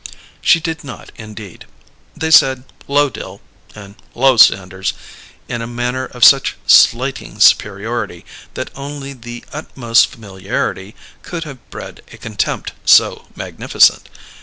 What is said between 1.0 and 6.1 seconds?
indeed. They said "H'lo, Dill" and "H'lo Sanders" in a manner